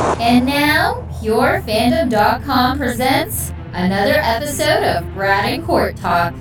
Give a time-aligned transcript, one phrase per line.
[0.00, 6.32] And now, PureFandom.com presents another episode of Brad and Court Talk.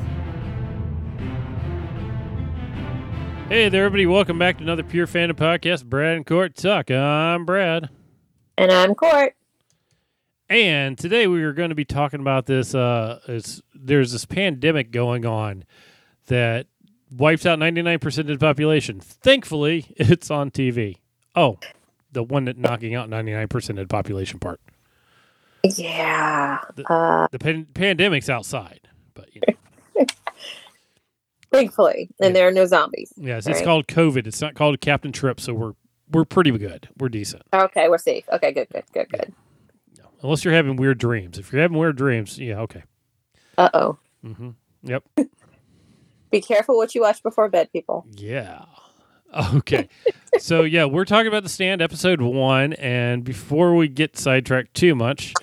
[3.49, 4.05] Hey there, everybody.
[4.05, 6.89] Welcome back to another Pure Fandom podcast, Brad and Court Talk.
[6.89, 7.89] I'm Brad.
[8.57, 9.35] And I'm Court.
[10.47, 12.73] And today we are going to be talking about this.
[12.73, 15.65] Uh, it's, there's this pandemic going on
[16.27, 16.67] that
[17.11, 19.01] wipes out 99% of the population.
[19.01, 20.95] Thankfully, it's on TV.
[21.35, 21.59] Oh,
[22.11, 24.59] the one that knocking out 99% of the population part.
[25.63, 26.59] Yeah.
[26.89, 30.05] Uh, The pan- pandemic's outside, but you know,
[31.51, 32.09] thankfully.
[32.19, 32.39] And Yeah.
[32.41, 33.13] there are no zombies.
[33.17, 34.27] yes, it's called COVID.
[34.27, 35.73] It's not called Captain Trip, so we're
[36.11, 36.89] we're pretty good.
[36.97, 37.43] We're decent.
[37.53, 38.23] Okay, we're safe.
[38.31, 39.33] Okay, good, good, good, good.
[40.23, 41.37] Unless you're having weird dreams.
[41.37, 42.83] If you're having weird dreams, yeah, okay.
[43.57, 43.97] Uh oh.
[44.25, 44.49] Mm-hmm.
[44.83, 45.03] Yep.
[46.31, 48.05] Be careful what you watch before bed, people.
[48.11, 48.65] Yeah.
[49.55, 49.89] Okay.
[50.39, 54.95] so yeah, we're talking about the stand episode one, and before we get sidetracked too
[54.95, 55.33] much,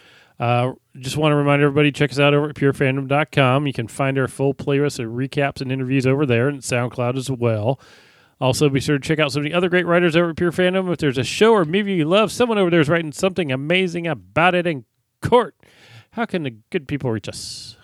[0.41, 3.67] uh, just want to remind everybody check us out over at purefandom.com.
[3.67, 7.31] You can find our full playlist of recaps and interviews over there and SoundCloud as
[7.31, 7.81] well.
[8.41, 10.53] Also, be sure to check out some of the other great writers over at Pure
[10.53, 10.93] Fandom.
[10.93, 14.06] If there's a show or movie you love, someone over there is writing something amazing
[14.06, 14.84] about it in
[15.23, 15.55] court.
[16.11, 17.77] How can the good people reach us?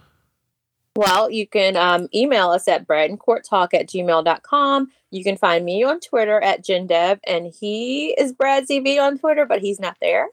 [0.97, 4.91] Well, you can um, email us at bradandcourttalk at gmail.com.
[5.11, 9.47] You can find me on Twitter at JinDev, and he is Brad ZV on Twitter,
[9.47, 10.29] but he's not there.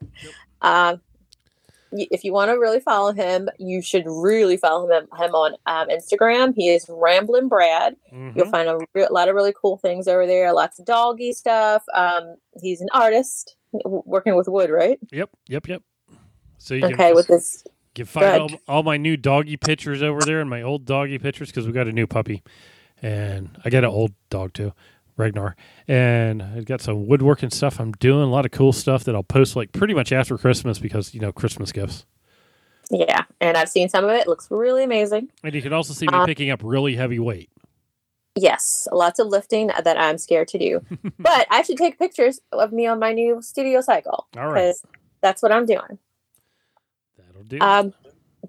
[0.60, 1.00] Um,
[1.92, 5.88] if you want to really follow him, you should really follow him, him on um,
[5.88, 6.54] Instagram.
[6.54, 7.96] He is Ramblin' Brad.
[8.12, 8.36] Mhm.
[8.36, 10.52] You'll find a re- lot of really cool things over there.
[10.52, 11.82] Lots of doggy stuff.
[11.94, 14.98] Um, he's an artist w- working with wood, right?
[15.10, 15.82] Yep, yep, yep.
[16.58, 17.64] So you can Okay, with this.
[18.00, 21.18] You can find all, all my new doggy pictures over there and my old doggy
[21.18, 22.42] pictures because we got a new puppy.
[23.02, 24.72] And I got an old dog too,
[25.18, 25.54] Ragnar.
[25.86, 29.22] And I've got some woodworking stuff I'm doing, a lot of cool stuff that I'll
[29.22, 32.06] post like pretty much after Christmas because, you know, Christmas gifts.
[32.90, 34.20] Yeah, and I've seen some of it.
[34.22, 35.28] it looks really amazing.
[35.44, 37.50] And you can also see me Um, picking up really heavy weight.
[38.34, 40.80] Yes, lots of lifting that I'm scared to do.
[41.18, 44.54] but I should take pictures of me on my new studio cycle All right.
[44.54, 44.82] because
[45.20, 45.98] that's what I'm doing.
[47.60, 47.92] Um,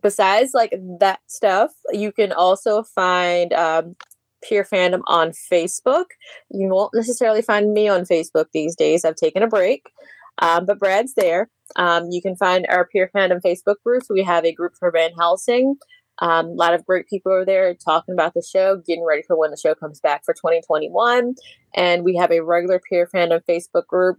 [0.01, 3.95] besides like that stuff, you can also find um,
[4.43, 6.05] Pure Fandom on Facebook.
[6.49, 9.05] You won't necessarily find me on Facebook these days.
[9.05, 9.91] I've taken a break,
[10.39, 11.49] um, but Brad's there.
[11.75, 14.03] Um, you can find our Pure Fandom Facebook group.
[14.09, 15.75] We have a group for Van Helsing.
[16.19, 19.37] Um, a lot of great people over there talking about the show, getting ready for
[19.37, 21.35] when the show comes back for 2021.
[21.75, 24.17] And we have a regular Pure Fandom Facebook group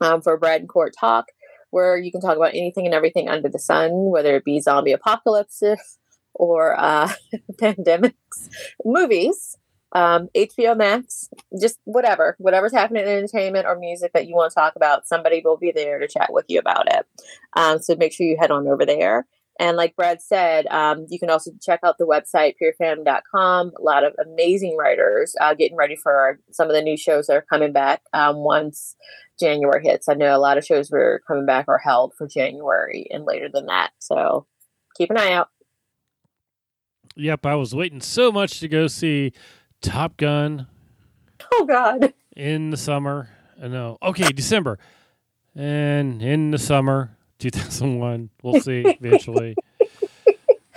[0.00, 1.26] um, for Brad and Court Talk
[1.76, 4.92] where you can talk about anything and everything under the sun, whether it be zombie
[4.92, 5.98] apocalypses
[6.32, 7.12] or uh,
[7.60, 8.48] pandemics,
[8.82, 9.58] movies,
[9.92, 11.28] um, HBO Max,
[11.60, 15.42] just whatever, whatever's happening in entertainment or music that you want to talk about, somebody
[15.44, 17.06] will be there to chat with you about it.
[17.52, 19.26] Um, so make sure you head on over there.
[19.58, 23.72] And like Brad said, um, you can also check out the website, purefam.com.
[23.78, 27.36] A lot of amazing writers uh, getting ready for some of the new shows that
[27.36, 28.96] are coming back um, once
[29.40, 30.08] January hits.
[30.08, 33.48] I know a lot of shows were coming back are held for January and later
[33.52, 33.92] than that.
[33.98, 34.46] So
[34.96, 35.48] keep an eye out.
[37.16, 39.32] yep, I was waiting so much to go see
[39.80, 40.66] Top Gun
[41.52, 42.12] Oh, God.
[42.36, 43.30] in the summer.
[43.62, 43.96] I know.
[44.02, 44.78] Okay, December.
[45.54, 48.30] And in the summer, 2001.
[48.42, 49.56] We'll see eventually.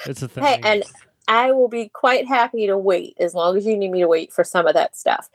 [0.05, 0.43] it's a thing.
[0.43, 0.83] Hey, and
[1.29, 4.33] I will be quite happy to wait as long as you need me to wait
[4.33, 5.29] for some of that stuff.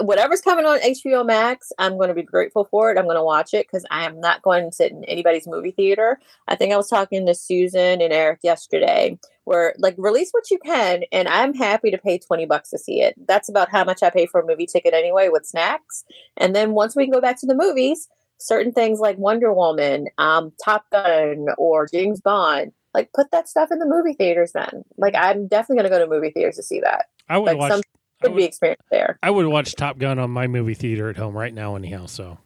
[0.00, 2.96] Whatever's coming on HBO Max, I'm going to be grateful for it.
[2.96, 5.72] I'm going to watch it because I am not going to sit in anybody's movie
[5.72, 6.18] theater.
[6.48, 10.58] I think I was talking to Susan and Eric yesterday, where like release what you
[10.64, 13.16] can, and I'm happy to pay 20 bucks to see it.
[13.26, 16.04] That's about how much I pay for a movie ticket anyway, with snacks.
[16.38, 18.08] And then once we can go back to the movies,
[18.42, 23.70] certain things like Wonder Woman, um, Top Gun, or James Bond, like put that stuff
[23.70, 24.84] in the movie theaters then.
[24.96, 27.06] Like I'm definitely gonna go to movie theaters to see that.
[27.28, 27.70] I would like watch.
[27.70, 29.18] some I Could be would, experience there.
[29.22, 32.06] I would watch Top Gun on my movie theater at home right now, anyhow.
[32.06, 32.38] So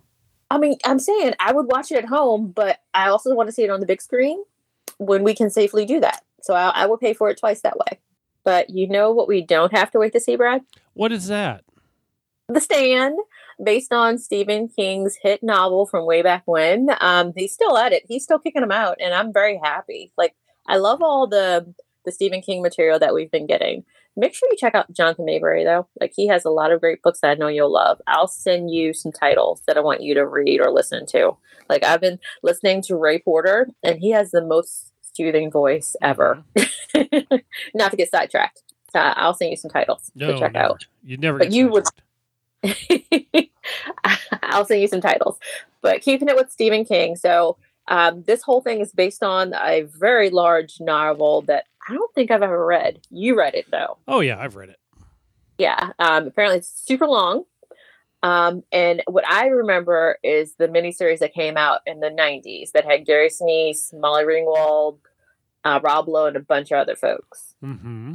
[0.51, 3.53] I mean, I'm saying I would watch it at home, but I also want to
[3.53, 4.43] see it on the big screen
[4.99, 6.23] when we can safely do that.
[6.43, 7.99] So I, I will pay for it twice that way.
[8.45, 10.63] But you know what we don't have to wait to see, Brad?
[10.95, 11.65] what is that?
[12.49, 13.19] The Stand,
[13.63, 16.89] based on Stephen King's hit novel from way back when.
[17.01, 18.05] Um, he's still at it.
[18.09, 20.13] He's still kicking them out, and I'm very happy.
[20.17, 20.35] Like
[20.69, 21.75] I love all the
[22.05, 23.85] the Stephen King material that we've been getting.
[24.19, 25.89] Make sure you check out Jonathan Maberry though.
[26.01, 28.01] Like he has a lot of great books that I know you'll love.
[28.07, 31.37] I'll send you some titles that I want you to read or listen to.
[31.69, 36.43] Like I've been listening to Ray Porter, and he has the most soothing voice ever.
[37.75, 38.63] Not to get sidetracked.
[38.95, 40.65] Uh, I'll send you some titles No, to check never.
[40.65, 40.87] out.
[41.05, 41.39] You'd never.
[41.39, 42.03] But get you would- sidetracked.
[44.43, 45.39] I'll send you some titles.
[45.83, 47.17] But keeping it with Stephen King.
[47.17, 47.57] So
[47.89, 52.31] um, this whole thing is based on a very large novel that I don't think
[52.31, 53.01] I've ever read.
[53.11, 53.99] You read it though.
[54.09, 54.79] Oh yeah, I've read it.
[55.59, 55.91] Yeah.
[55.99, 57.45] Um, apparently it's super long.
[58.23, 62.85] Um, and what I remember is the miniseries that came out in the 90s that
[62.85, 64.99] had Gary Sinise, Molly Ringwald,
[65.65, 67.55] uh, Rob Lowe, and a bunch of other folks.
[67.63, 68.15] Mm-hmm.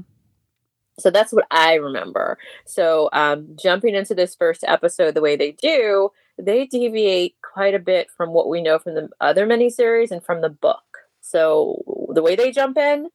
[0.99, 2.37] So that's what I remember.
[2.65, 7.79] So um, jumping into this first episode the way they do, they deviate quite a
[7.79, 10.83] bit from what we know from the other miniseries and from the book.
[11.21, 13.09] So the way they jump in,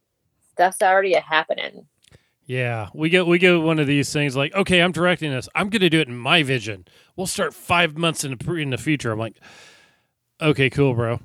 [0.53, 1.87] stuff's already a happening.
[2.47, 5.49] Yeah, we get we get one of these things like, okay, I'm directing this.
[5.57, 6.87] I'm going to do it in my vision.
[7.17, 9.11] We'll start five months in the in the future.
[9.11, 9.37] I'm like,
[10.41, 11.19] okay, cool, bro.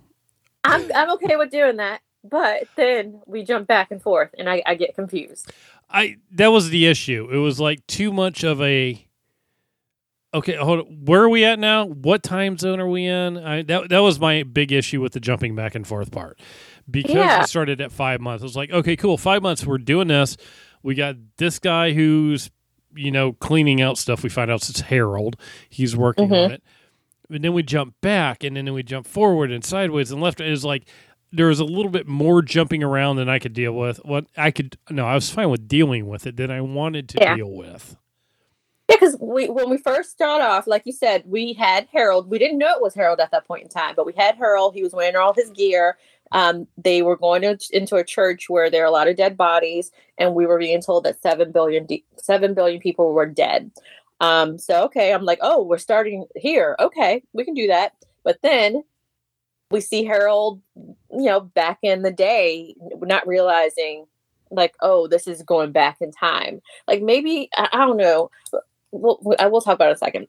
[0.64, 4.64] I'm I'm okay with doing that, but then we jump back and forth, and I,
[4.66, 5.52] I get confused.
[5.94, 7.28] I that was the issue.
[7.32, 9.06] It was like too much of a.
[10.34, 10.86] Okay, hold on.
[11.06, 11.86] Where are we at now?
[11.86, 13.38] What time zone are we in?
[13.38, 16.40] I, that that was my big issue with the jumping back and forth part,
[16.90, 17.44] because Yeah.
[17.44, 18.42] it started at five months.
[18.42, 19.66] I was like, okay, cool, five months.
[19.66, 20.38] We're doing this.
[20.84, 22.50] We got this guy who's,
[22.96, 24.24] you know, cleaning out stuff.
[24.24, 25.36] We find out it's Harold.
[25.70, 26.46] He's working Mhm.
[26.46, 26.64] on it.
[27.30, 30.40] And then we jump back, and then we jump forward and sideways and left.
[30.40, 30.84] It was like
[31.32, 33.98] there was a little bit more jumping around than I could deal with.
[34.06, 37.18] What I could no, I was fine with dealing with it than I wanted to
[37.22, 37.36] Yeah.
[37.36, 37.96] deal with.
[38.90, 42.30] Yeah, because we when we first start off, like you said, we had Harold.
[42.30, 44.74] We didn't know it was Harold at that point in time, but we had Harold.
[44.74, 45.98] He was wearing all his gear.
[46.34, 49.36] Um, they were going to, into a church where there are a lot of dead
[49.38, 53.72] bodies, and we were being told that seven billion de- seven billion people were dead.
[54.20, 56.76] Um, so okay, I'm like, oh, we're starting here.
[56.80, 57.94] Okay, we can do that.
[58.24, 58.84] But then
[59.72, 60.96] we see Harold, you
[61.26, 64.06] know, back in the day, not realizing
[64.52, 66.62] like, oh, this is going back in time.
[66.88, 68.30] Like maybe I, I don't know
[68.92, 70.28] we'll, we- I will talk about it in a second.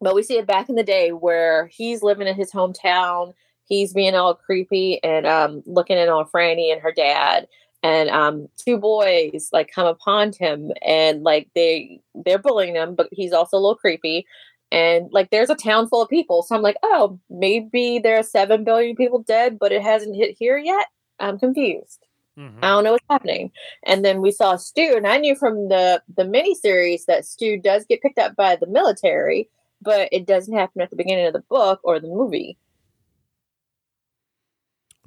[0.00, 3.32] But we see it back in the day where he's living in his hometown.
[3.64, 7.48] He's being all creepy and um, looking in on Franny and her dad.
[7.82, 13.08] And um, two boys like come upon him and like they they're bullying him, but
[13.12, 14.26] he's also a little creepy.
[14.72, 18.22] And like there's a town full of people, so I'm like, oh, maybe there are
[18.22, 20.88] seven billion people dead, but it hasn't hit here yet.
[21.20, 22.06] I'm confused.
[22.38, 22.58] Mhm.
[22.62, 23.50] I don't know what's happening.
[23.84, 27.86] And then we saw Stu, and I knew from the the miniseries that Stu does
[27.86, 29.48] get picked up by the military,
[29.80, 32.58] but it doesn't happen at the beginning of the book or the movie.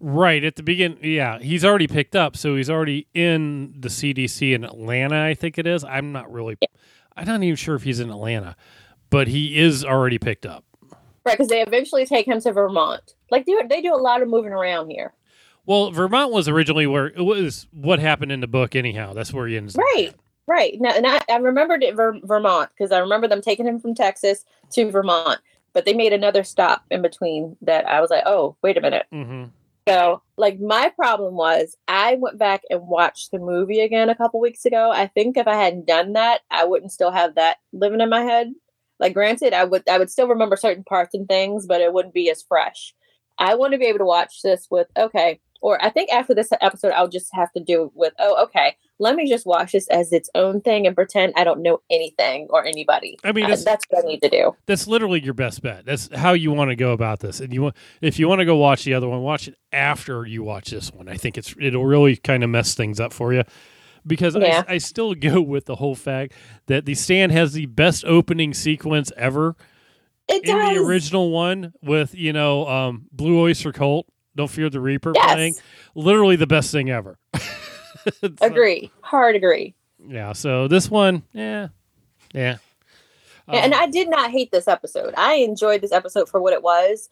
[0.01, 4.53] Right at the beginning, yeah, he's already picked up, so he's already in the CDC
[4.53, 5.21] in Atlanta.
[5.21, 5.83] I think it is.
[5.83, 6.55] I'm not really,
[7.17, 8.55] I'm not even sure if he's in Atlanta,
[9.09, 10.63] but he is already picked up.
[11.25, 13.13] Right, because they eventually take him to Vermont.
[13.29, 15.13] Like they, they do a lot of moving around here.
[15.65, 18.75] Well, Vermont was originally where it was what happened in the book.
[18.75, 19.75] Anyhow, that's where he ends.
[19.75, 20.13] up Right.
[20.47, 20.77] Right.
[20.79, 23.93] Now, and I, I remembered it Ver- Vermont because I remember them taking him from
[23.93, 25.39] Texas to Vermont,
[25.73, 29.05] but they made another stop in between that I was like, oh, wait a minute.
[29.13, 29.51] Mhm.
[29.87, 34.39] So, like, my problem was I went back and watched the movie again a couple
[34.39, 34.91] weeks ago.
[34.91, 38.21] I think if I hadn't done that, I wouldn't still have that living in my
[38.21, 38.51] head.
[38.99, 42.13] Like, granted, I would I would still remember certain parts and things, but it wouldn't
[42.13, 42.93] be as fresh.
[43.37, 46.49] I want to be able to watch this with okay, or I think after this
[46.61, 49.87] episode, I'll just have to do it with oh, okay, let me just watch this
[49.87, 53.17] as its own thing and pretend I don't know anything or anybody.
[53.23, 54.55] I mean, that's, that's what I need to do.
[54.65, 55.85] that's literally your best bet.
[55.85, 57.39] That's how you want to go about this.
[57.39, 60.25] And you want, if you want to go watch the other one, watch it after
[60.25, 61.07] you watch this one.
[61.07, 63.43] I think it's it'll really kind of mess things up for you.
[64.07, 64.63] Because Yeah.
[64.67, 66.33] I, I still go with the whole fact
[66.67, 69.55] that the stand has the best opening sequence ever.
[70.27, 70.75] It in does.
[70.77, 75.33] the original one with you know um, Blue Oyster Cult, Don't Fear the Reaper Yes.
[75.33, 75.55] playing,
[75.95, 77.17] literally the best thing ever.
[78.41, 78.91] Agree.
[79.01, 79.75] Hard agree.
[80.07, 80.33] Yeah.
[80.33, 81.67] So this one, yeah,
[82.33, 82.57] yeah.
[83.47, 85.13] and Um, I did not hate this episode.
[85.17, 87.09] I enjoyed this episode for what it was.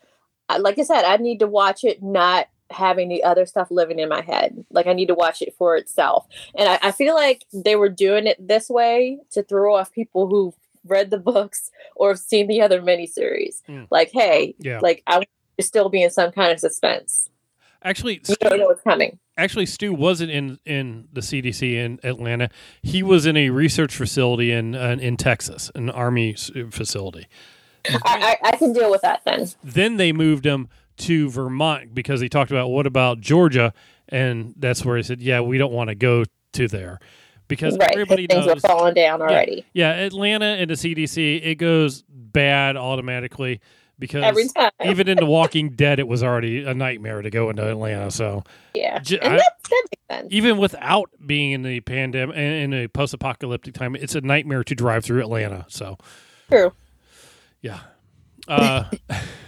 [0.60, 4.10] Like I said, I need to watch it not having the other stuff living in
[4.10, 4.66] my head.
[4.72, 6.28] Like I need to watch it for itself.
[6.56, 10.28] And I, I feel like they were doing it this way to throw off people
[10.28, 10.54] who
[10.86, 13.62] read the books or have seen the other miniseries.
[13.68, 13.88] Mm.
[13.90, 14.80] Like, hey, yeah.
[14.82, 15.26] like I
[15.60, 17.30] to still be in some kind of suspense.
[17.84, 19.18] actually, You don't know what's coming.
[19.38, 22.50] actually, Stu wasn't in in the CDC in Atlanta.
[22.84, 26.34] He was in a research facility in uh, in Texas, an army
[26.70, 27.28] facility.
[27.90, 29.48] I, I, I can deal with that then.
[29.64, 30.68] Then they moved him
[30.98, 33.74] to Vermont because he talked about what about Georgia,
[34.10, 36.24] and that's where he said, "Yeah, we don't want to go
[36.54, 37.00] to there."
[37.48, 37.92] Because Right.
[37.94, 39.66] everybody Things knows were falling down already.
[39.74, 43.62] Yeah, Atlanta and the CDC, it goes bad automatically
[43.98, 44.72] because Every time.
[44.86, 48.12] even in The Walking Dead, it was already a nightmare to go into Atlanta.
[48.12, 49.00] So yeah.
[49.00, 50.28] j- And that, that makes sense.
[50.34, 55.06] even without being in the pandemic in a post-apocalyptic time, it's a nightmare to drive
[55.06, 55.66] through Atlanta.
[55.70, 55.98] So
[56.52, 56.74] True.
[57.62, 57.80] yeah,
[58.50, 58.84] uh,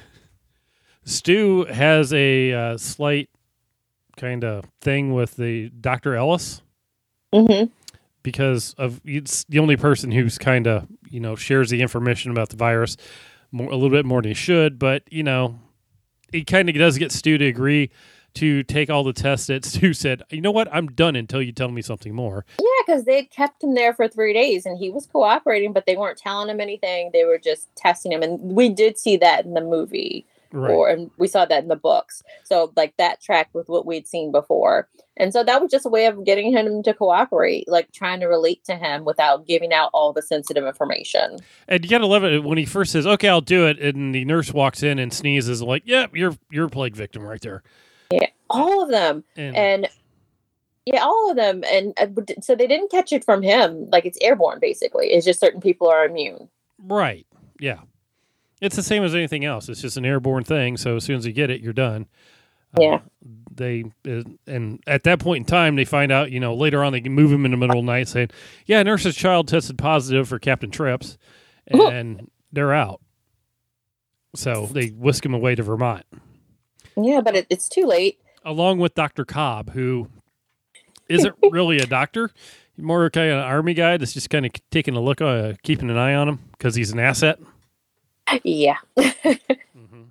[1.09, 3.29] Stu has a uh, slight
[4.15, 6.15] kind of thing with the Dr.
[6.15, 6.61] Ellis
[7.33, 7.65] hmm
[8.21, 12.49] because of it's the only person who's kind of you know shares the information about
[12.49, 12.97] the virus
[13.51, 15.57] more a little bit more than he should but you know
[16.33, 17.89] he kind of does get stu to agree
[18.33, 21.53] to take all the tests that stu said you know what i'm done until you
[21.53, 24.89] tell me something more Yeah, because they kept him there for three days and he
[24.89, 27.11] was cooperating, but they weren't telling him anything.
[27.13, 28.23] They were just testing him.
[28.23, 31.69] And we did see that in the movie, right or and we saw that in
[31.69, 32.23] the books.
[32.43, 34.87] So, like, that tracked with what we'd seen before.
[35.17, 38.27] And so that was just a way of getting him to cooperate, like trying to
[38.27, 41.37] relate to him without giving out all the sensitive information.
[41.67, 44.23] and you gotta love it when he first says okay i'll do it and the
[44.25, 47.63] nurse walks in and sneezes like yep you're you're a plague victim right there
[48.11, 49.23] yeah All of them.
[49.35, 49.87] and, And
[50.85, 51.63] yeah, all of them.
[51.71, 52.07] And uh,
[52.41, 53.87] so they didn't catch it from him.
[53.91, 55.07] Like, it's airborne, basically.
[55.11, 56.49] It's just certain people are immune.
[56.87, 57.27] right
[57.59, 57.79] yeah
[58.61, 59.69] it's the same as anything else.
[59.69, 62.07] It's just an airborne thing so as soon as you get it you're done.
[62.77, 62.99] Uh, Yeah.
[63.55, 66.93] they uh, and at that point in time they find out you know later on
[66.93, 68.29] they move him in the middle of the night saying
[68.65, 71.17] yeah nurse's child tested positive for captain trips
[71.67, 73.01] and they're out.
[74.35, 76.05] So they whisk him away to vermont.
[76.95, 78.19] Yeah, but it, it's too late.
[78.45, 80.07] along with dr cobb who
[81.07, 82.29] isn't really a doctor.
[82.77, 85.89] More kind of an army guy that's just kind of taking a look uh, keeping
[85.89, 87.39] an eye on him because he's an asset
[88.43, 88.77] Yeah.
[88.97, 90.03] mm-hmm.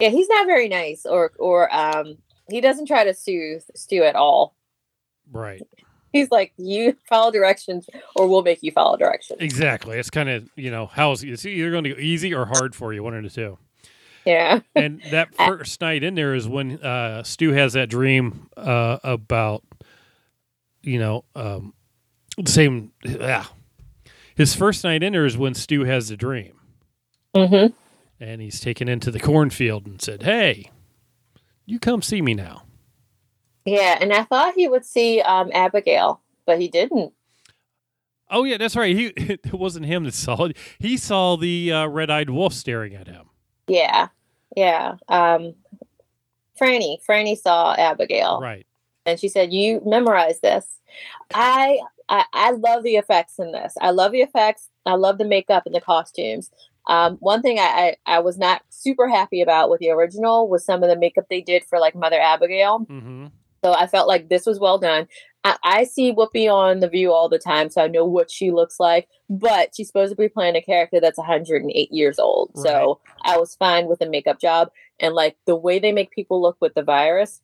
[0.00, 4.16] Yeah, he's not very nice, or or um, he doesn't try to soothe Stu at
[4.16, 4.54] all.
[5.32, 5.62] right
[6.12, 10.48] He's like, "You follow directions, or we'll make you follow directions." exactly it's kind of
[10.56, 13.14] you know how is it's either going to go easy or hard for you one
[13.16, 13.58] of the two
[14.24, 18.98] Yeah, and that first night in there is when uh, Stu has that dream uh,
[19.04, 19.62] about,
[20.82, 21.74] you know, um,
[22.46, 22.92] same.
[23.04, 23.44] Yeah,
[24.34, 26.53] his first night in there is when Stu has the dream,
[27.34, 27.66] hmm
[28.20, 30.70] and he's taken into the cornfield and said, "Hey,
[31.66, 32.62] you come see me now."
[33.64, 33.98] yeah.
[34.00, 37.12] And I thought he would see um, Abigail, but he didn't.
[38.30, 38.94] Oh yeah, that's right.
[38.96, 40.56] He it wasn't him that saw it.
[40.78, 43.26] He saw the uh, red-eyed wolf staring at him.
[43.66, 44.08] Yeah,
[44.56, 44.96] yeah.
[45.08, 45.54] Um,
[46.60, 48.66] Franny, Franny saw Abigail, Right.
[49.06, 50.66] and she said, "You memorize this."
[51.34, 53.74] I, I I love the effects in this.
[53.80, 54.68] I love the effects.
[54.86, 56.50] I love the makeup and the costumes.
[56.86, 60.64] Um, one thing I, I I was not super happy about with the original was
[60.64, 62.80] some of the makeup they did for like Mother Abigail.
[62.80, 63.26] Mm-hmm.
[63.64, 65.08] So I felt like this was well done.
[65.42, 68.50] I, I see Whoopi on The View all the time, so I know what she
[68.50, 69.08] looks like.
[69.30, 72.50] But she's supposed to be playing a character that's 108 years old.
[72.56, 74.70] So I was fine with the makeup job.
[75.00, 77.40] And like the way they make people look with the virus,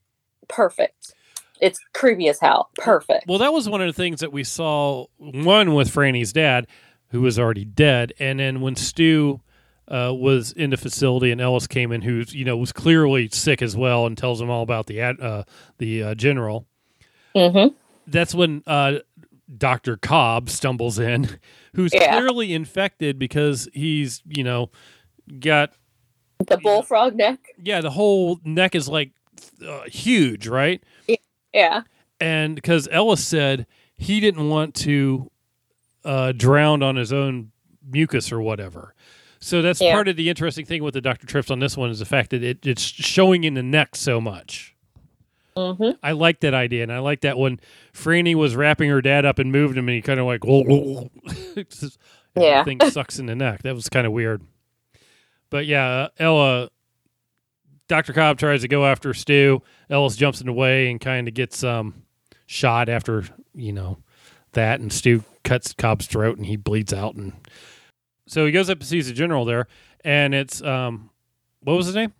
[0.46, 1.14] perfect.
[1.60, 2.70] It's creepy as hell.
[2.76, 3.26] Perfect.
[3.26, 5.06] Well, that was one of the things that we saw.
[5.18, 6.66] One with Franny's dad,
[7.10, 9.40] who was already dead, and then when Stu
[9.88, 13.60] uh, was in the facility and Ellis came in, who's you know was clearly sick
[13.62, 15.44] as well, and tells him all about the ad, uh,
[15.78, 16.66] the uh, general.
[17.34, 17.74] Mm-hmm.
[18.06, 18.98] That's when uh,
[19.56, 21.28] Doctor Cobb stumbles in,
[21.74, 22.18] who's Yeah.
[22.18, 24.70] clearly infected because he's you know
[25.38, 25.72] got
[26.46, 27.38] The bullfrog neck.
[27.62, 29.10] yeah the whole neck is like
[29.66, 30.82] uh, huge, right?
[31.52, 31.82] Yeah.
[32.20, 35.29] and because Ellis said he didn't want to
[36.04, 37.50] uh, drown on his own
[37.88, 38.94] mucus or whatever.
[39.40, 39.94] So that's Yeah.
[39.94, 41.26] part of the interesting thing with the Dr.
[41.26, 44.20] Trips on this one is the fact that it, it's showing in the neck so
[44.20, 44.74] much.
[45.56, 45.98] Mm-hmm.
[46.02, 47.58] I like that idea, and I like that when
[47.92, 50.62] Franny was wrapping her dad up and moved him, and he kind of like, whoa,
[50.62, 51.10] whoa, whoa.
[51.56, 51.98] It's just-
[52.36, 52.62] Yeah.
[52.64, 53.62] thing sucks in the neck.
[53.62, 54.42] That was kind of weird.
[55.50, 56.70] But yeah, uh, Ella,
[57.88, 58.12] Dr.
[58.12, 59.62] Cobb tries to go after Stu.
[59.90, 62.04] Ellis jumps in the way and kind of gets um,
[62.46, 63.98] shot after, you know,
[64.52, 64.80] that.
[64.80, 67.14] And Stu cuts Cobb's throat and he bleeds out.
[67.14, 67.32] And
[68.26, 69.66] so he goes up and sees the general there.
[70.04, 71.10] And it's, um,
[71.62, 72.12] what was his name?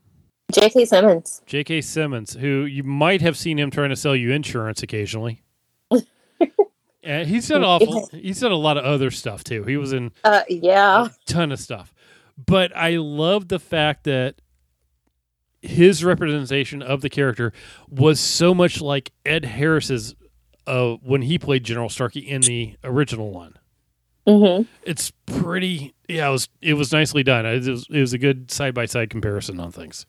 [0.52, 0.84] J.K.
[0.84, 1.42] Simmons.
[1.46, 1.80] J.K.
[1.80, 5.42] Simmons, who you might have seen him trying to sell you insurance occasionally.
[7.04, 8.08] and he's done awful.
[8.12, 9.62] He's done a lot of other stuff too.
[9.64, 11.06] He was in Uh, yeah.
[11.06, 11.94] a ton of stuff.
[12.36, 14.40] But I love the fact that
[15.62, 17.52] his representation of the character
[17.88, 20.14] was so much like Ed Harris's
[20.70, 23.56] uh, when he played General Starkey in the original one.
[24.26, 24.62] Mm-hmm.
[24.84, 26.28] It's pretty, yeah.
[26.28, 27.44] It was it was nicely done.
[27.44, 30.06] It was, it was a good side by side comparison on things.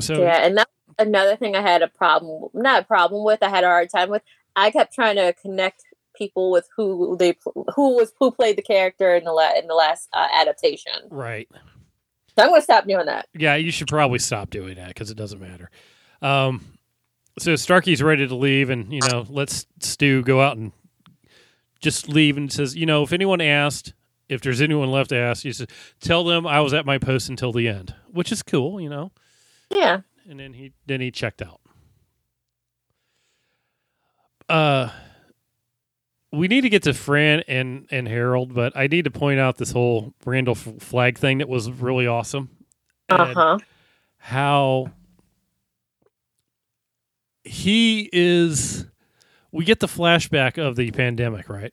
[0.00, 3.42] So Yeah, and that's another thing I had a problem, not a problem with.
[3.42, 4.22] I had a hard time with.
[4.56, 5.82] I kept trying to connect
[6.16, 7.36] people with who they
[7.74, 10.94] who was who played the character in the la- in the last uh, adaptation.
[11.10, 11.48] right,
[12.36, 13.28] So I'm going to stop doing that.
[13.34, 13.56] yeah.
[13.56, 15.70] You should probably stop doing that because it doesn't matter.
[16.22, 16.77] Um,
[17.38, 20.72] so Starkey's ready to leave, and you know, let's Stu go out and
[21.80, 23.94] just leave and says, you know, if anyone asked,
[24.28, 27.28] if there's anyone left to ask, you just tell them I was at my post
[27.28, 29.12] until the end, which is cool, you know.
[29.70, 30.00] Yeah.
[30.28, 31.60] And then he then he checked out.
[34.48, 34.90] Uh
[36.30, 39.56] we need to get to Fran and and Harold, but I need to point out
[39.56, 42.50] this whole Randall f- flag thing that was really awesome.
[43.08, 43.58] Uh huh.
[44.18, 44.90] How
[47.68, 48.86] he is.
[49.52, 51.72] We get the flashback of the pandemic, right?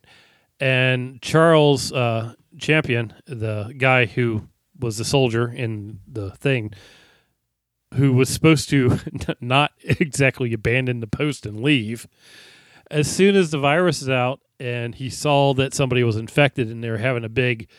[0.60, 4.48] And Charles uh, Campion, the guy who
[4.78, 6.74] was the soldier in the thing,
[7.94, 9.00] who was supposed to
[9.42, 12.08] not exactly abandon the post and leave,
[12.92, 16.84] as soon as the virus is out and he saw that somebody was infected and
[16.84, 17.70] they were having a big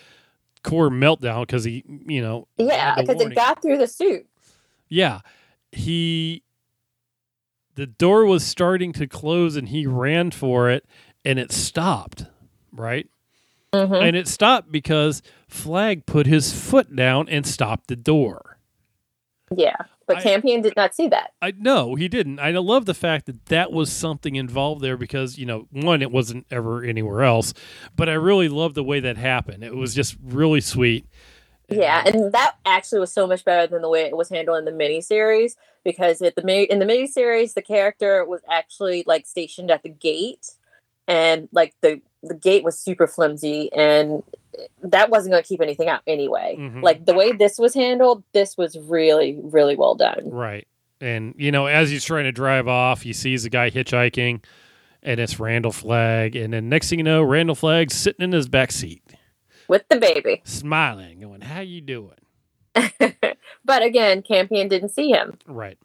[0.62, 4.26] core meltdown because he, you know, Yeah, because it got through the suit.
[4.88, 5.20] Yeah.
[5.70, 6.42] He
[7.76, 10.84] the door was starting to close and he ran for it
[11.24, 12.26] and it stopped,
[12.72, 13.06] right?
[13.72, 18.58] hmm And it stopped because Flagg put his foot down and stopped the door.
[19.54, 19.76] Yeah,
[20.08, 21.32] but I- Campion did not see that.
[21.40, 22.40] I no, he didn't.
[22.40, 26.10] I love the fact that that was something involved there because you know, one, it
[26.10, 27.54] wasn't ever anywhere else,
[27.94, 29.62] but I really love the way that happened.
[29.62, 31.06] It was just really sweet.
[31.68, 34.64] Yeah, and that actually was so much better than the way it was handled in
[34.64, 39.70] the miniseries because at the mi- in the miniseries the character was actually like stationed
[39.70, 40.52] at the gate,
[41.08, 44.22] and like the the gate was super flimsy, and
[44.82, 46.56] that wasn't going to keep anything out anyway.
[46.58, 46.82] Mhm.
[46.82, 50.30] Like the way this was handled, this was really really well done.
[50.30, 50.66] Right.
[50.98, 54.42] And, you know, as he's trying to drive off, he sees a guy hitchhiking
[55.02, 56.34] and it's Randall Flagg.
[56.34, 59.02] And then next thing you know, Randall Flagg's sitting in his back seat,
[59.68, 62.16] With the baby, smiling, going, How you doing?
[63.64, 65.38] but again, Campion didn't see him.
[65.46, 65.78] Right.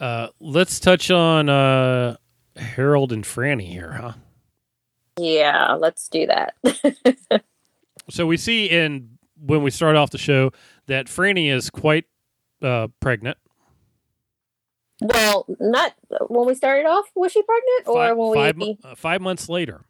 [0.00, 2.16] Uh, let's touch on uh,
[2.56, 4.12] Harold and Franny here, huh?
[5.18, 6.54] Yeah, let's do that.
[8.08, 10.52] So we see in when we start off the show
[10.86, 12.04] that Franny is quite
[12.62, 13.36] uh, pregnant.
[15.00, 15.94] well, not
[16.28, 17.06] when we started off.
[17.16, 18.78] Was she pregnant, or Five, when five, we?
[18.84, 19.84] uh, five months later.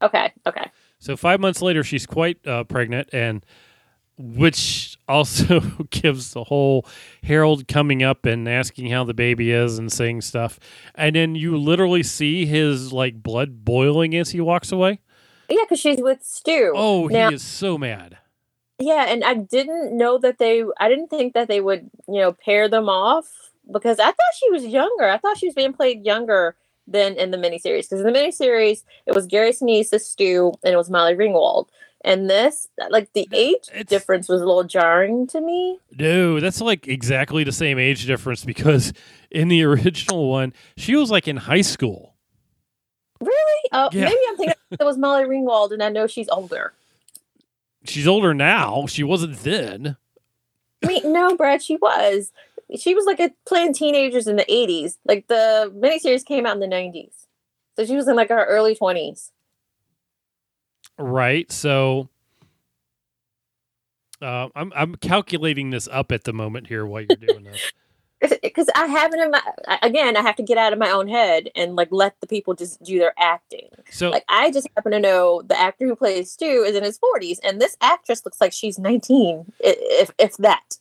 [0.00, 0.70] Okay, okay.
[0.98, 3.44] So five months later, she's quite uh, pregnant, and
[4.16, 6.86] which also gives the whole
[7.22, 10.58] Harold coming up and asking how the baby is and saying stuff,
[10.94, 15.00] and then you literally see his like blood boiling as he walks away.
[15.48, 16.72] Yeah, because she's with Stu.
[16.74, 18.18] Oh, Now- he is so mad.
[18.80, 20.64] Yeah, and I didn't know that they.
[20.80, 23.26] I didn't think that they would, you know, pair them off
[23.72, 25.08] because I thought she was younger.
[25.08, 27.88] I thought she was being played younger than in the miniseries.
[27.88, 31.68] Because in the miniseries, it was Gary Sinise Stu, and it was Molly Ringwald.
[32.06, 35.78] And this, like the age It's- difference, was a little jarring to me.
[35.98, 38.92] No, that's like exactly the same age difference because
[39.30, 42.14] in the original one, she was like in high school.
[43.20, 43.68] Really?
[43.72, 44.04] Oh, Yeah.
[44.04, 46.74] maybe I'm thinking it was Molly Ringwald, and I know she's older.
[47.84, 48.84] She's older now.
[48.86, 49.96] She wasn't then.
[50.82, 52.32] Wait, no, Brad, she was.
[52.76, 54.98] She was like a, playing teenagers in the 80s.
[55.04, 57.12] Like the miniseries came out in the 90s.
[57.76, 59.30] So she was in like her early 20s.
[60.98, 61.50] Right.
[61.50, 62.08] So
[64.22, 67.72] uh, I'm I'm calculating this up at the moment here while you're doing this.
[68.42, 69.42] Because I haven't in my,
[69.82, 72.54] again, I have to get out of my own head and like let the people
[72.54, 73.68] just do their acting.
[73.90, 76.98] So Like I just happen to know the actor who plays Stu is in his
[76.98, 80.78] 40s, and this actress looks like she's 19, if, if that.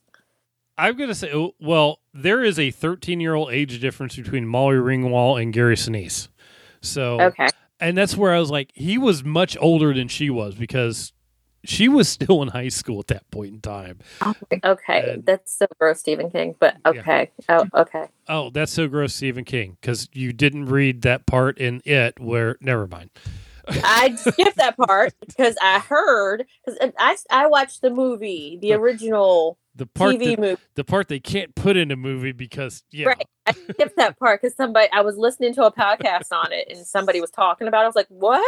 [0.78, 4.76] I'm gonna say, oh, well, there is a 13 year old age difference between Molly
[4.78, 6.30] Ringwald and Gary Sinise.
[6.82, 7.48] So, Okay.
[7.80, 11.14] and that's where I was like, he was much older than she was because
[11.66, 14.00] she was still in high school at that point in time.
[14.22, 14.34] Oh,
[14.64, 15.12] okay.
[15.14, 16.90] And- That's so gross, Stephen King, but Yeah.
[17.00, 17.32] okay.
[17.48, 18.08] Oh, okay.
[18.28, 22.58] Oh, that's so gross, Stephen King, because you didn't read that part in it where.
[22.60, 23.12] Never mind.
[23.68, 28.80] I skipped that part because I heard because I I watched the movie, the oh.
[28.80, 30.62] original The part TV that, movie.
[30.76, 33.28] the part they can't put in a movie because yeah, Right.
[33.48, 36.86] I skipped that part because somebody I was listening to a podcast on it and
[36.86, 37.82] somebody was talking about.
[37.82, 37.84] it.
[37.84, 38.46] I was like, "What?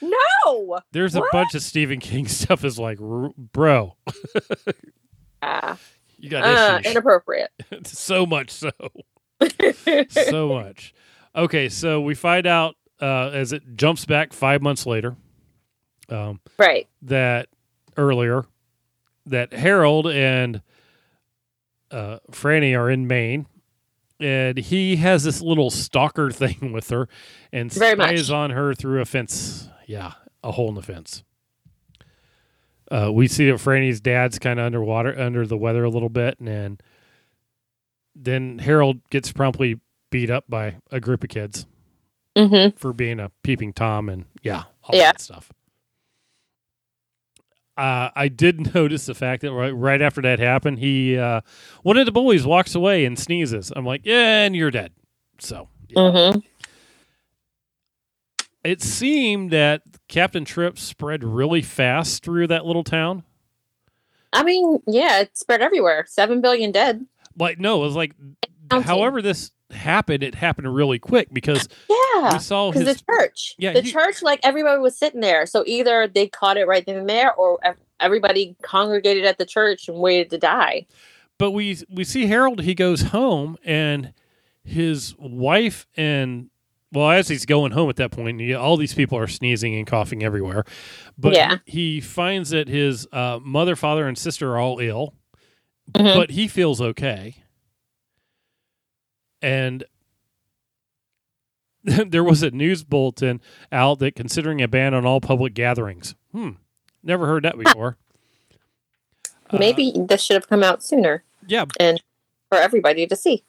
[0.00, 2.64] No!" there's a bunch of Stephen King stuff.
[2.64, 3.96] Is like, bro,
[5.42, 5.74] Uh,
[6.18, 6.92] you got uh, issues.
[6.92, 7.50] inappropriate.
[7.84, 8.70] so much so,
[10.10, 10.94] so much.
[11.34, 15.16] Okay, so we find out uh, as it jumps back five months later
[16.10, 16.86] um, right.
[17.02, 17.48] that
[17.96, 18.44] earlier
[19.30, 20.62] that Harold and
[21.90, 23.46] uh, Franny are in Maine,
[24.20, 27.08] and he has this little stalker thing with her,
[27.52, 28.08] and Very much.
[28.10, 29.68] spies on her through a fence.
[29.86, 30.12] Yeah,
[30.44, 31.24] a hole in the fence.
[32.90, 36.38] Uh, we see that Franny's dad's kind of underwater, under the weather a little bit,
[36.40, 36.78] and then,
[38.16, 39.78] then Harold gets promptly
[40.10, 41.66] beat up by a group of kids
[42.36, 42.76] Mm-hmm.
[42.78, 45.06] for being a peeping tom and yeah, all Yeah.
[45.12, 45.50] that stuff.
[47.80, 51.40] Uh, I did notice the fact that right, right after that happened, he uh,
[51.82, 53.72] one of the bullies walks away and sneezes.
[53.74, 54.92] I'm like, yeah, and you're dead.
[55.38, 55.96] So yeah.
[55.98, 56.38] Mm-hmm.
[58.64, 63.24] it seemed that Captain Trips spread really fast through that little town.
[64.32, 66.04] I mean, yeah, it spread everywhere.
[66.06, 67.06] Seven billion dead.
[67.36, 68.14] Like, no, it was like,
[68.68, 68.86] Counting.
[68.86, 72.32] however this happened, it happened really quick because Yeah.
[72.34, 72.96] we saw Because his.
[72.98, 75.46] the church, Yeah, the he- church, like everybody was sitting there.
[75.46, 77.58] So either they caught it right then and there, or
[78.00, 80.86] everybody congregated at the church and waited to die.
[81.38, 82.60] but we we see Harold.
[82.62, 84.12] He goes home, and
[84.62, 86.50] his wife and
[86.92, 89.86] well, as he's going home at that point, he, all these people are sneezing and
[89.86, 90.64] coughing everywhere.
[91.16, 91.58] But Yeah.
[91.64, 95.14] he finds that his uh, mother, father, and sister are all ill,
[95.92, 96.14] Mhm.
[96.16, 97.36] but he feels okay.
[99.42, 99.84] And
[101.82, 103.40] there was a news bulletin
[103.72, 106.14] out that considering a ban on all public gatherings.
[106.32, 106.50] Hmm,
[107.02, 107.96] never heard that before.
[109.50, 112.02] Uh, Maybe this should have come out sooner yeah, And
[112.48, 113.42] for everybody to see.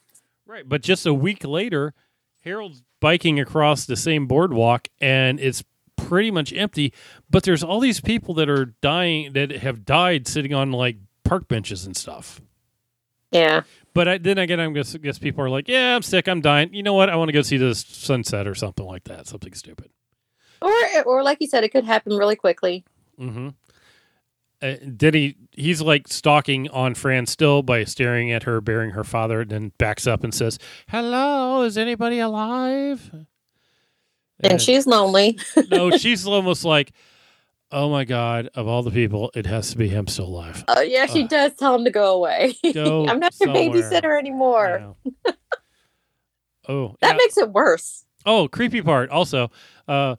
[0.46, 1.94] Right, but just a week later,
[2.44, 5.64] Harold's biking across the same boardwalk and it's
[5.96, 6.94] pretty much empty,
[7.30, 11.48] but there's all these people that are dying that have died sitting on like park
[11.48, 12.42] benches and stuff.
[13.32, 13.62] Yeah.
[13.94, 16.28] But I, then again, I guess, guess people are like, "Yeah, I'm sick.
[16.28, 16.74] I'm dying.
[16.74, 17.10] You know what?
[17.10, 19.28] I want to go see the sunset or something like that.
[19.28, 19.92] Something stupid."
[20.62, 20.72] Or,
[21.06, 22.86] or like you said, it could happen really quickly.
[23.20, 23.50] Mm-hmm.
[24.62, 29.04] Uh, then he he's like stalking on Fran still by staring at her, burying her
[29.04, 33.12] father, and then backs up and says, "Hello, is anybody alive?"
[34.44, 35.38] And she's lonely.
[35.70, 36.92] no, she's almost like,
[37.72, 40.82] "Oh my god, of all the people, it has to be him still alive." Oh,
[40.82, 41.30] yeah, she Ugh.
[41.30, 42.56] does tell him to go away.
[42.74, 44.96] Go I'm not your babysitter anymore.
[46.68, 47.18] Oh, That yeah.
[47.18, 48.06] makes it worse.
[48.26, 49.10] oh, creepy part.
[49.10, 49.52] Also,
[49.88, 50.16] uh,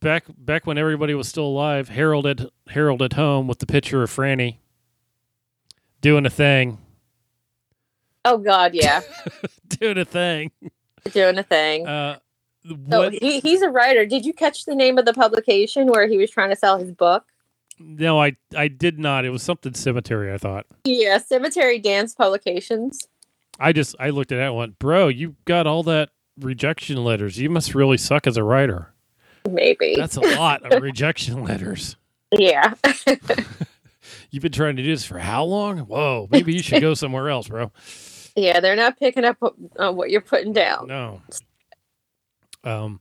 [0.00, 4.02] back back when everybody was still alive, Harold at Harold at home with the picture
[4.02, 4.58] of Franny
[6.00, 6.78] doing a thing,
[8.24, 9.02] Oh, God, yeah.
[9.68, 10.50] doing a thing.
[11.12, 11.86] Doing a thing.
[11.86, 12.18] Uh,
[12.90, 14.06] So he, he's a writer.
[14.06, 16.90] Did you catch the name of the publication where he was trying to sell his
[16.92, 17.24] book?
[17.78, 19.24] no, I I did not.
[19.24, 20.32] It was something cemetery.
[20.32, 20.66] I thought.
[20.84, 23.06] Yeah, Cemetery Dance Publications.
[23.60, 27.38] I just I looked at that and went, bro, you got all that rejection letters.
[27.38, 28.92] You must really suck as a writer.
[29.48, 29.94] Maybe.
[29.96, 31.96] That's a lot of rejection letters.
[32.32, 32.74] yeah.
[34.30, 35.78] You've been trying to do this for how long?
[35.78, 37.72] Whoa, maybe you should go somewhere else, bro.
[38.36, 39.36] yeah, they're not picking up
[39.78, 40.86] on what you're putting down.
[40.88, 41.22] No.
[42.66, 43.00] Um,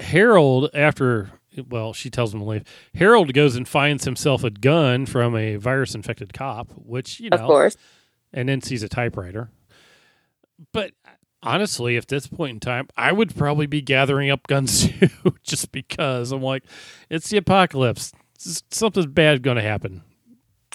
[0.00, 1.30] Harold, after
[1.68, 2.64] well, she tells him to leave.
[2.94, 7.46] Harold goes and finds himself a gun from a virus-infected cop, which you know, Of
[7.46, 7.76] course.
[8.32, 9.50] and then sees a typewriter.
[10.72, 10.92] But
[11.42, 15.08] honestly, at this point in time, I would probably be gathering up guns too,
[15.42, 16.64] just because I'm like,
[17.08, 18.12] it's the apocalypse.
[18.38, 20.02] Something's bad going to happen.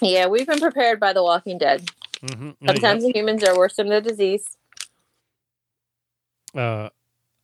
[0.00, 1.90] Yeah, we've been prepared by The Walking Dead.
[2.22, 2.66] Mm-hmm.
[2.66, 4.56] Sometimes the humans are worse than the disease.
[6.54, 6.88] Uh,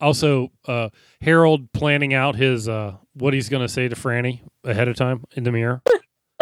[0.00, 0.88] also uh,
[1.20, 5.24] Harold planning out his uh, what he's going to say to Franny ahead of time
[5.34, 5.82] in the mirror,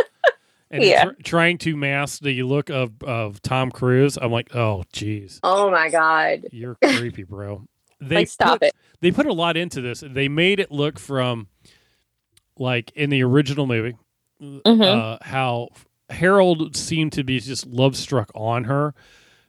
[0.70, 1.04] and Yeah.
[1.04, 4.18] tr- trying to mask the look of of Tom Cruise.
[4.20, 6.46] I'm like, oh, jeez, Oh my God.
[6.52, 7.66] you're creepy, bro.
[8.00, 8.74] They like, stop put, it.
[9.00, 10.02] They put a lot into this.
[10.06, 11.48] They made it look from
[12.58, 13.96] like in the original movie,
[14.42, 14.82] Mhm.
[14.82, 15.68] uh, how
[16.10, 18.94] Harold seemed to be just love struck on her.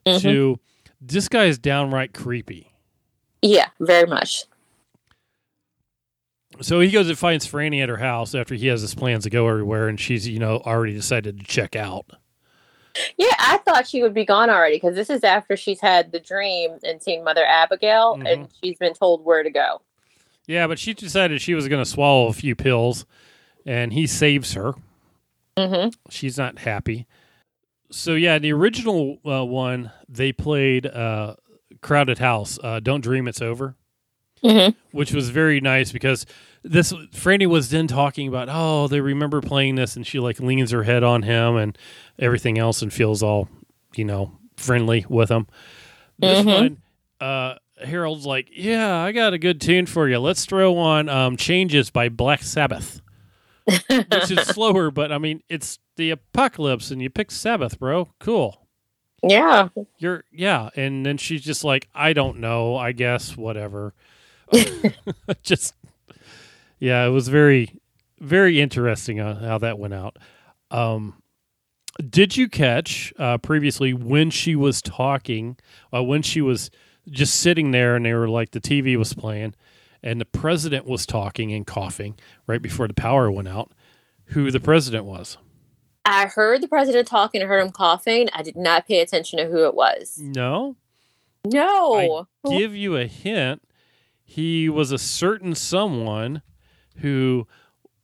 [0.07, 0.21] Mhm.
[0.21, 0.59] To
[1.01, 2.71] this guy is downright creepy.
[3.47, 4.45] Yeah, very much.
[6.61, 9.29] So he goes and finds Franny at her house after he has his plans to
[9.29, 12.05] go everywhere, and she's, you know, already decided to check out.
[13.17, 16.19] Yeah, I thought she would be gone already because this is after she's had the
[16.19, 18.25] dream and seen Mother Abigail Mm-hmm.
[18.25, 19.81] and she's been told where to go.
[20.47, 23.05] Yeah, but she decided she was going to swallow a few pills,
[23.65, 24.73] and he saves her.
[25.57, 25.89] Mm-hmm.
[26.09, 27.05] She's not happy.
[27.91, 31.35] So yeah, the original uh, one they played uh,
[31.85, 33.75] "Crowded House." Uh, Don't dream it's over.
[34.43, 34.77] Mm-hmm.
[34.91, 36.25] which was very nice because
[36.61, 40.69] this Franny was then talking about oh they remember playing this and she like leans
[40.71, 41.75] her head on him and
[42.19, 43.47] everything else and feels all
[43.95, 45.47] you know friendly with him.
[46.19, 46.53] This Mhm.
[46.53, 46.77] one,
[47.21, 50.19] uh, Harold's like yeah I got a good tune for you.
[50.19, 53.01] Let's throw on um, "Changes" by Black Sabbath,
[53.65, 58.09] which is slower, but I mean it's the apocalypse and you pick Sabbath, bro.
[58.19, 58.64] Cool.
[59.25, 59.69] Yeah.
[59.99, 63.93] You're yeah, and then she's just like, I don't know, I guess, whatever.
[65.43, 65.75] just
[66.79, 67.79] yeah, it was very
[68.19, 70.17] very interesting on how that went out.
[70.71, 71.21] Um
[72.09, 75.57] did you catch uh previously when she was talking,
[75.93, 76.71] uh, when she was
[77.09, 79.55] just sitting there and they were like the TV was playing
[80.03, 82.15] and the president was talking and coughing
[82.47, 83.71] right before the power went out.
[84.29, 85.37] Who the president was?
[86.05, 87.41] I heard the president talking.
[87.41, 88.29] I heard him coughing.
[88.33, 90.17] I did not pay attention to who it was.
[90.19, 90.75] No.
[91.45, 92.27] No.
[92.47, 93.61] Give you a hint.
[94.23, 96.41] He was a certain someone
[96.97, 97.47] who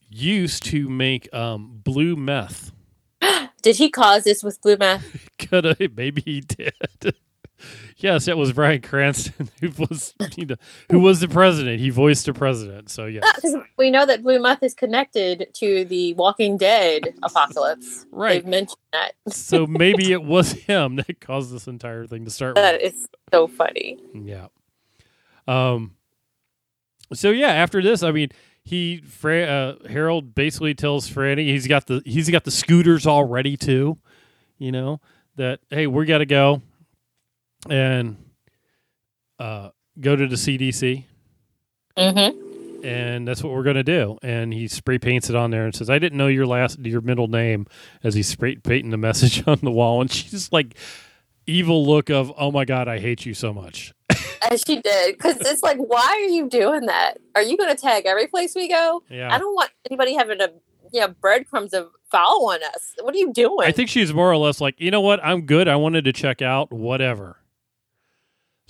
[0.10, 2.72] used to make um, blue meth.
[3.62, 5.30] Did he cause this with blue meth?
[5.40, 6.74] Could have, maybe he did.
[7.98, 10.14] yes, it was Bryan Cranston who was,
[10.90, 11.80] who was the president.
[11.80, 12.90] He voiced the president.
[12.90, 18.06] So yes, Because we know that blue meth is connected to the Walking Dead apocalypse.
[18.12, 18.44] right.
[18.44, 19.14] They've mentioned that.
[19.30, 22.64] So maybe it was him that caused this entire thing to start with.
[22.64, 24.00] That is so funny.
[24.14, 24.48] Yeah.
[25.48, 25.96] Um.
[27.14, 28.30] So yeah, after this, I mean,
[28.64, 33.24] he Fra- uh, Harold basically tells Franny he's got the he's got the scooters all
[33.26, 33.98] ready too.
[34.60, 35.02] You know
[35.36, 36.62] that hey, we got to go
[37.70, 38.18] and
[39.40, 39.70] uh
[40.00, 41.06] go to the CDC,
[41.98, 42.86] Mm-hmm.
[42.86, 44.18] and that's what we're gonna do.
[44.24, 47.02] And he spray paints it on there and says, "I didn't know your last your
[47.02, 47.68] middle name."
[48.04, 50.76] As he's spray painting the message on the wall, and she's like
[51.46, 53.94] evil look of, "Oh my god, I hate you so much."
[54.50, 55.16] As she did.
[55.18, 57.20] Because it's like, why are you doing that?
[57.36, 59.04] Are you going to tag every place we go?
[59.08, 59.32] Yeah.
[59.32, 60.50] I don't want anybody having a
[60.92, 62.94] yeah breadcrumbs of following us.
[63.02, 63.68] What are you doing?
[63.68, 65.24] I think she's more or less like, you know what?
[65.24, 65.68] I'm good.
[65.68, 67.38] I wanted to check out whatever.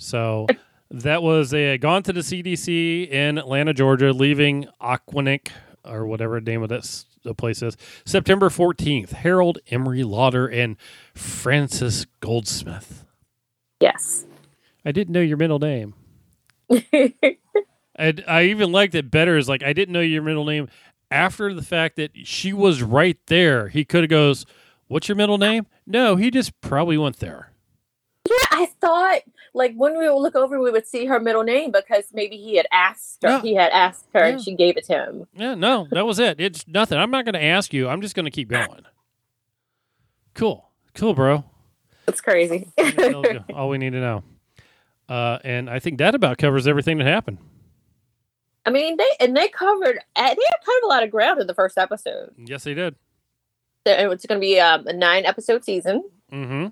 [0.02, 0.46] So
[0.90, 5.48] that was a gone to the CDC in Atlanta, Georgia, leaving Ogunquit
[5.84, 9.10] or whatever the name of this the place is September 14th.
[9.10, 10.76] Harold Emery Lauder and
[11.14, 13.06] Frances Goldsmith.
[13.80, 14.26] yes.
[14.84, 15.94] I didn't know your middle name.
[17.94, 20.68] And I even liked it better is like I didn't know your middle name
[21.10, 23.68] after the fact that she was right there.
[23.68, 24.46] He could have goes,
[24.88, 27.51] "What's your middle name?" No, he just probably went there.
[28.28, 29.20] Yeah, I thought
[29.52, 32.56] like when we would look over, we would see her middle name because maybe he
[32.56, 33.28] had asked her.
[33.30, 33.40] Yeah.
[33.42, 35.26] He had asked her, and she gave it to him.
[35.34, 36.40] Yeah, no, that was it.
[36.40, 36.98] It's nothing.
[36.98, 37.88] I'm not going to ask you.
[37.88, 38.82] I'm just going to keep going.
[40.34, 41.44] Cool, cool, bro.
[42.06, 42.68] That's crazy.
[43.54, 44.24] All we need to know.
[45.08, 47.38] Uh, and I think that about covers everything that happened.
[48.64, 49.98] I mean, they and they covered.
[50.16, 52.32] uh, They had kind of a lot of ground in the first episode.
[52.38, 52.94] Yes, they did.
[53.86, 56.08] So It's going to be um, a nine episode season.
[56.32, 56.68] Mm-hmm.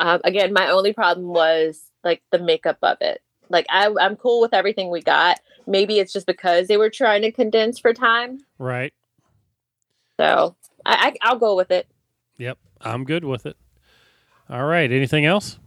[0.00, 3.22] Um, again, my only problem was like the makeup of it.
[3.50, 5.38] Like I, I'm cool with everything we got.
[5.66, 8.40] Maybe it's just because they were trying to condense for time.
[8.58, 8.94] Right.
[10.16, 11.86] So I, I I'll go with it.
[12.38, 12.58] Yep.
[12.80, 13.56] I'm good with it.
[14.48, 14.90] All right.
[14.90, 15.58] Anything else?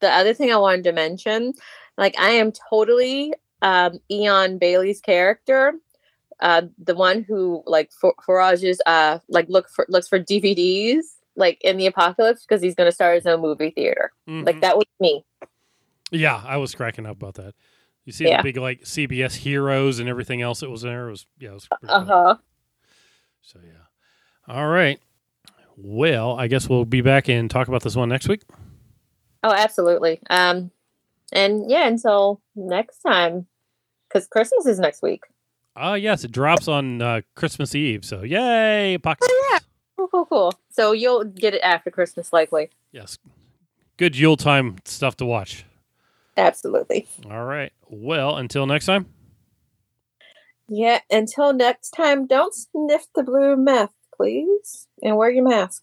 [0.00, 1.52] The other thing I wanted to mention,
[1.98, 5.74] like I am totally um, Eion Bailey's character,
[6.40, 11.58] uh, the one who like for, forages, uh, like look for looks for DVDs like
[11.62, 14.12] in the apocalypse because he's going to start his own movie theater.
[14.26, 14.60] Like Mhm.
[14.62, 15.24] that was me.
[16.10, 17.54] Yeah, I was cracking up about that.
[18.04, 18.38] You see Yeah.
[18.38, 21.08] the big like CBS heroes and everything else that was there.
[21.08, 22.36] It was yeah, it was Uh huh.
[23.42, 24.52] So yeah.
[24.54, 24.98] All right.
[25.76, 28.42] Well, I guess we'll be back and talk about this one next week.
[29.42, 30.20] Oh, absolutely.
[30.30, 30.70] Um,
[31.32, 33.46] and yeah, until next time,
[34.08, 35.24] because Christmas is next week.
[35.76, 38.04] Ah, yes, it drops on uh, Christmas Eve.
[38.04, 39.34] So yay, apocalypse.
[39.52, 39.58] yeah.
[40.10, 40.60] Cool, cool, cool.
[40.70, 42.70] So you'll get it after Christmas, likely.
[42.92, 43.18] Yes.
[43.96, 45.64] Good Yule time stuff to watch.
[46.36, 47.08] Absolutely.
[47.30, 47.72] All right.
[47.88, 49.06] Well, until next time.
[50.68, 51.00] Yeah.
[51.10, 55.82] Until next time, don't sniff the blue meth, please, and wear your mask.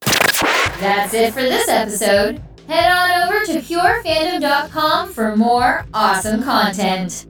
[0.00, 2.42] That's it for this episode.
[2.66, 7.26] Head on over to purefandom.com for more awesome content.